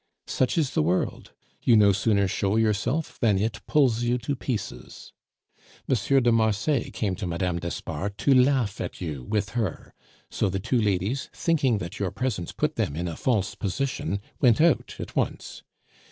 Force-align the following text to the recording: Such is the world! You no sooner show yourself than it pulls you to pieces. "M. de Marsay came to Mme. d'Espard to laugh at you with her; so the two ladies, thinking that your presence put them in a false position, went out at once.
Such 0.25 0.57
is 0.57 0.71
the 0.71 0.81
world! 0.81 1.31
You 1.61 1.75
no 1.77 1.91
sooner 1.91 2.27
show 2.27 2.55
yourself 2.55 3.19
than 3.19 3.37
it 3.37 3.61
pulls 3.67 4.01
you 4.01 4.17
to 4.17 4.35
pieces. 4.35 5.13
"M. 5.87 6.23
de 6.23 6.31
Marsay 6.31 6.89
came 6.89 7.13
to 7.17 7.27
Mme. 7.27 7.59
d'Espard 7.59 8.17
to 8.17 8.33
laugh 8.33 8.81
at 8.81 8.99
you 8.99 9.23
with 9.23 9.49
her; 9.49 9.93
so 10.31 10.49
the 10.49 10.59
two 10.59 10.81
ladies, 10.81 11.29
thinking 11.35 11.77
that 11.77 11.99
your 11.99 12.09
presence 12.09 12.51
put 12.51 12.77
them 12.77 12.95
in 12.95 13.07
a 13.07 13.15
false 13.15 13.53
position, 13.53 14.19
went 14.39 14.59
out 14.59 14.95
at 14.97 15.15
once. 15.15 15.61